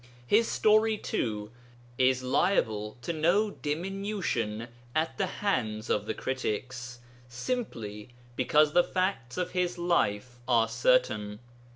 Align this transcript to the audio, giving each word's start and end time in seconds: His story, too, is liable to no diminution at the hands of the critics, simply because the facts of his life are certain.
His 0.25 0.47
story, 0.47 0.97
too, 0.97 1.51
is 1.95 2.23
liable 2.23 2.97
to 3.03 3.13
no 3.13 3.51
diminution 3.51 4.67
at 4.95 5.19
the 5.19 5.27
hands 5.27 5.91
of 5.91 6.07
the 6.07 6.15
critics, 6.15 6.97
simply 7.29 8.09
because 8.35 8.73
the 8.73 8.83
facts 8.83 9.37
of 9.37 9.51
his 9.51 9.77
life 9.77 10.39
are 10.47 10.67
certain. 10.67 11.37